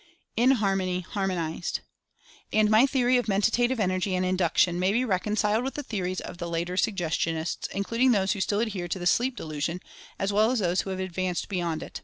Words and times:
INHARMONY 0.35 1.01
HARMONIZED. 1.11 1.81
And 2.51 2.71
my 2.71 2.87
theory 2.87 3.17
of 3.17 3.27
Mentative 3.27 3.79
Energy 3.79 4.15
and 4.15 4.25
Induction 4.25 4.79
may 4.79 4.91
be 4.91 5.05
reconciled 5.05 5.63
with 5.63 5.75
the 5.75 5.83
theories 5.83 6.19
of 6.19 6.39
the 6.39 6.49
later 6.49 6.75
Sug 6.75 6.95
gestionists— 6.95 7.67
including 7.75 8.11
those 8.11 8.31
who 8.31 8.41
still 8.41 8.61
adhere 8.61 8.87
to 8.87 8.97
the 8.97 9.05
"sleep" 9.05 9.35
delusion, 9.35 9.79
as 10.17 10.33
well 10.33 10.49
as 10.49 10.57
those 10.57 10.81
who 10.81 10.89
have 10.89 10.99
advanced 10.99 11.49
beyond 11.49 11.83
it. 11.83 11.99